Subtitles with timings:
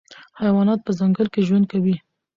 [0.41, 1.95] حیوانات په ځنګل کې ژوند کوي.